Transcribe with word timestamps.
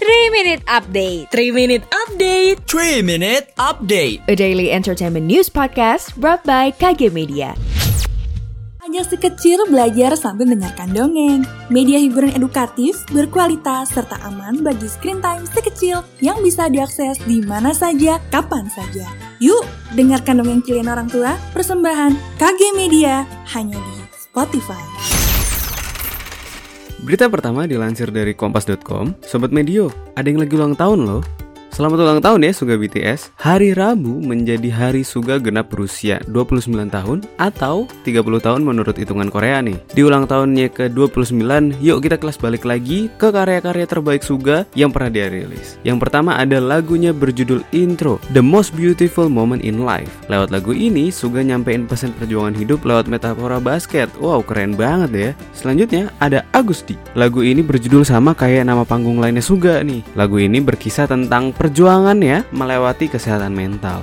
3 0.00 0.32
Minute 0.32 0.64
Update 0.64 1.28
3 1.28 1.52
Minute 1.52 1.84
Update 1.92 2.64
3 2.64 3.04
Minute 3.04 3.52
Update 3.60 4.24
A 4.24 4.32
daily 4.32 4.72
entertainment 4.72 5.28
news 5.28 5.52
podcast 5.52 6.16
brought 6.16 6.40
by 6.48 6.72
KG 6.72 7.12
Media 7.12 7.52
Ajak 8.80 9.12
si 9.12 9.16
kecil 9.20 9.68
belajar 9.68 10.16
sambil 10.16 10.48
mendengarkan 10.48 10.96
dongeng. 10.96 11.44
Media 11.68 12.00
hiburan 12.00 12.32
edukatif, 12.32 12.96
berkualitas, 13.12 13.92
serta 13.92 14.16
aman 14.24 14.64
bagi 14.64 14.88
screen 14.88 15.20
time 15.20 15.44
si 15.44 15.60
kecil 15.60 16.00
yang 16.24 16.40
bisa 16.40 16.72
diakses 16.72 17.20
di 17.28 17.44
mana 17.44 17.76
saja, 17.76 18.16
kapan 18.32 18.66
saja. 18.72 19.04
Yuk, 19.38 19.62
dengarkan 19.94 20.40
dongeng 20.40 20.64
kalian 20.64 20.90
orang 20.90 21.12
tua, 21.12 21.36
persembahan 21.52 22.16
KG 22.40 22.72
Media, 22.72 23.28
hanya 23.52 23.76
di 23.76 23.96
Spotify. 24.16 24.89
Berita 27.00 27.32
pertama 27.32 27.64
dilansir 27.64 28.12
dari 28.12 28.36
kompas.com, 28.36 29.16
Sobat 29.24 29.48
Medio, 29.48 29.88
ada 30.20 30.28
yang 30.28 30.36
lagi 30.36 30.52
ulang 30.52 30.76
tahun 30.76 31.08
loh. 31.08 31.39
Selamat 31.80 32.04
ulang 32.04 32.20
tahun 32.20 32.44
ya 32.44 32.52
Suga 32.52 32.76
BTS. 32.76 33.40
Hari 33.40 33.72
Rabu 33.72 34.20
menjadi 34.20 34.68
hari 34.68 35.00
Suga 35.00 35.40
genap 35.40 35.72
berusia 35.72 36.20
29 36.28 36.76
tahun 36.92 37.24
atau 37.40 37.88
30 38.04 38.20
tahun 38.20 38.60
menurut 38.60 38.92
hitungan 39.00 39.32
Korea 39.32 39.64
nih. 39.64 39.80
Di 39.88 40.04
ulang 40.04 40.28
tahunnya 40.28 40.68
ke-29, 40.76 41.40
yuk 41.80 42.04
kita 42.04 42.20
kelas 42.20 42.36
balik 42.36 42.68
lagi 42.68 43.08
ke 43.16 43.32
karya-karya 43.32 43.88
terbaik 43.88 44.20
Suga 44.20 44.68
yang 44.76 44.92
pernah 44.92 45.08
dia 45.08 45.32
rilis. 45.32 45.80
Yang 45.80 46.04
pertama 46.04 46.36
ada 46.36 46.60
lagunya 46.60 47.16
berjudul 47.16 47.64
Intro, 47.72 48.20
The 48.36 48.44
Most 48.44 48.76
Beautiful 48.76 49.32
Moment 49.32 49.64
in 49.64 49.80
Life. 49.80 50.12
Lewat 50.28 50.52
lagu 50.52 50.76
ini, 50.76 51.08
Suga 51.08 51.40
nyampein 51.40 51.88
pesan 51.88 52.12
perjuangan 52.12 52.60
hidup 52.60 52.84
lewat 52.84 53.08
metafora 53.08 53.56
basket. 53.56 54.12
Wow, 54.20 54.44
keren 54.44 54.76
banget 54.76 55.10
ya. 55.16 55.30
Selanjutnya 55.56 56.12
ada 56.20 56.44
Agusti. 56.52 57.00
Lagu 57.16 57.40
ini 57.40 57.64
berjudul 57.64 58.04
sama 58.04 58.36
kayak 58.36 58.68
nama 58.68 58.84
panggung 58.84 59.16
lainnya 59.16 59.40
Suga 59.40 59.80
nih. 59.80 60.04
Lagu 60.12 60.36
ini 60.36 60.60
berkisah 60.60 61.08
tentang 61.08 61.56
perjuangannya 61.70 62.50
melewati 62.50 63.06
kesehatan 63.06 63.54
mental. 63.54 64.02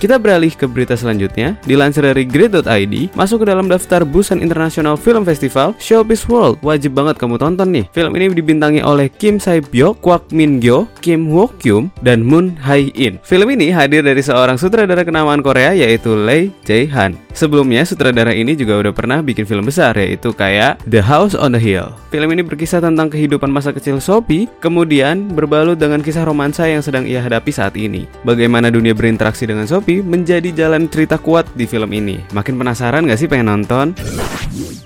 Kita 0.00 0.20
beralih 0.20 0.52
ke 0.52 0.68
berita 0.68 0.96
selanjutnya. 1.00 1.56
Dilansir 1.64 2.04
dari 2.04 2.28
Grid.id, 2.28 2.94
masuk 3.16 3.40
ke 3.40 3.46
dalam 3.48 3.72
daftar 3.72 4.04
Busan 4.04 4.44
International 4.44 5.00
Film 5.00 5.24
Festival 5.24 5.72
Showbiz 5.80 6.28
World. 6.28 6.60
Wajib 6.60 6.92
banget 6.92 7.16
kamu 7.16 7.40
tonton 7.40 7.72
nih. 7.72 7.88
Film 7.88 8.12
ini 8.16 8.36
dibintangi 8.36 8.84
oleh 8.84 9.08
Kim 9.08 9.40
Sae 9.40 9.64
Byuk, 9.64 10.04
Kwak 10.04 10.28
Min 10.28 10.60
Gyo, 10.60 10.84
Kim 11.00 11.32
Wook 11.32 11.56
Kyum, 11.56 11.88
dan 12.04 12.20
Moon 12.20 12.52
Hae 12.60 12.92
In. 12.92 13.16
Film 13.24 13.48
ini 13.48 13.72
hadir 13.72 14.04
dari 14.04 14.20
seorang 14.20 14.60
sutradara 14.60 15.08
kenamaan 15.08 15.40
Korea 15.40 15.72
yaitu 15.72 16.12
Lee 16.12 16.52
Jae 16.68 16.84
Han. 16.92 17.16
Sebelumnya 17.32 17.82
sutradara 17.88 18.30
ini 18.30 18.54
juga 18.54 18.78
udah 18.78 18.92
pernah 18.92 19.18
bikin 19.24 19.48
film 19.48 19.66
besar 19.66 19.96
yaitu 19.96 20.36
kayak 20.36 20.78
The 20.84 21.00
House 21.00 21.32
on 21.32 21.56
the 21.56 21.62
Hill. 21.62 21.90
Film 22.12 22.30
ini 22.30 22.44
berkisah 22.44 22.84
tentang 22.84 23.08
kehidupan 23.08 23.48
masa 23.48 23.72
kecil 23.72 23.98
Sophie, 23.98 24.46
kemudian 24.60 25.32
berbalut 25.32 25.80
dengan 25.80 26.04
kisah 26.04 26.28
romansa 26.54 26.70
yang 26.70 26.86
sedang 26.86 27.02
ia 27.02 27.18
hadapi 27.18 27.50
saat 27.50 27.74
ini. 27.74 28.06
Bagaimana 28.22 28.70
dunia 28.70 28.94
berinteraksi 28.94 29.42
dengan 29.42 29.66
Sophie 29.66 30.06
menjadi 30.06 30.54
jalan 30.54 30.86
cerita 30.86 31.18
kuat 31.18 31.50
di 31.58 31.66
film 31.66 31.90
ini. 31.90 32.22
Makin 32.30 32.54
penasaran 32.54 33.10
gak 33.10 33.18
sih 33.18 33.26
pengen 33.26 33.50
nonton? 33.50 33.90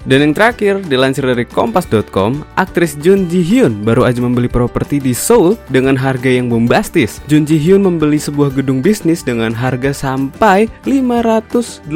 Dan 0.08 0.24
yang 0.24 0.32
terakhir, 0.32 0.80
dilansir 0.88 1.20
dari 1.28 1.44
kompas.com, 1.44 2.40
aktris 2.56 2.96
Jun 2.96 3.28
Ji 3.28 3.44
Hyun 3.44 3.84
baru 3.84 4.08
aja 4.08 4.24
membeli 4.24 4.48
properti 4.48 4.96
di 4.96 5.12
Seoul 5.12 5.60
dengan 5.68 6.00
harga 6.00 6.32
yang 6.32 6.48
bombastis. 6.48 7.20
Jun 7.28 7.44
Ji 7.44 7.60
Hyun 7.60 7.84
membeli 7.84 8.16
sebuah 8.16 8.56
gedung 8.56 8.80
bisnis 8.80 9.20
dengan 9.20 9.52
harga 9.52 9.92
sampai 9.92 10.72
589 10.88 11.92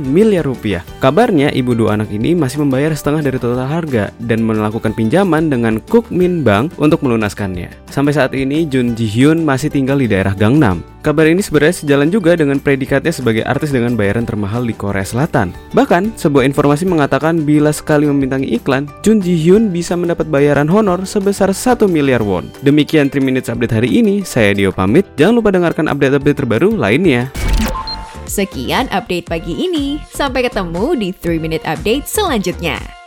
miliar 0.00 0.48
rupiah. 0.48 0.80
Kabarnya, 1.04 1.52
ibu 1.52 1.76
dua 1.76 2.00
anak 2.00 2.08
ini 2.08 2.32
masih 2.32 2.64
membayar 2.64 2.96
setengah 2.96 3.28
dari 3.28 3.36
total 3.36 3.68
harga 3.68 4.08
dan 4.24 4.40
melakukan 4.40 4.96
pinjaman 4.96 5.52
dengan 5.52 5.84
Min 6.08 6.40
Bank 6.40 6.80
untuk 6.80 7.04
melunaskannya. 7.04 7.92
Sampai 7.92 8.16
saat 8.16 8.32
ini, 8.52 8.68
Jun 8.68 8.92
Ji 8.92 9.08
Hyun 9.08 9.40
masih 9.40 9.72
tinggal 9.72 9.96
di 9.96 10.04
daerah 10.04 10.36
Gangnam. 10.36 10.84
Kabar 11.00 11.24
ini 11.24 11.40
sebenarnya 11.40 11.80
sejalan 11.80 12.12
juga 12.12 12.36
dengan 12.36 12.60
predikatnya 12.60 13.08
sebagai 13.08 13.40
artis 13.48 13.72
dengan 13.72 13.96
bayaran 13.96 14.28
termahal 14.28 14.68
di 14.68 14.76
Korea 14.76 15.02
Selatan. 15.02 15.56
Bahkan, 15.72 16.20
sebuah 16.20 16.44
informasi 16.44 16.84
mengatakan 16.84 17.48
bila 17.48 17.72
sekali 17.72 18.04
membintangi 18.04 18.52
iklan, 18.60 18.86
Jun 19.00 19.24
Ji 19.24 19.40
Hyun 19.40 19.72
bisa 19.72 19.96
mendapat 19.96 20.28
bayaran 20.28 20.68
honor 20.68 21.08
sebesar 21.08 21.56
1 21.56 21.88
miliar 21.88 22.20
won. 22.20 22.52
Demikian 22.60 23.08
3 23.08 23.24
Minutes 23.24 23.48
Update 23.48 23.72
hari 23.72 23.88
ini, 23.88 24.20
saya 24.22 24.52
Dio 24.52 24.70
pamit. 24.70 25.08
Jangan 25.16 25.34
lupa 25.40 25.48
dengarkan 25.50 25.88
update-update 25.88 26.44
terbaru 26.44 26.76
lainnya. 26.76 27.32
Sekian 28.22 28.86
update 28.94 29.26
pagi 29.26 29.50
ini 29.66 29.98
Sampai 30.14 30.46
ketemu 30.46 30.94
di 30.94 31.08
3 31.10 31.42
Minute 31.42 31.66
Update 31.66 32.06
selanjutnya 32.06 33.01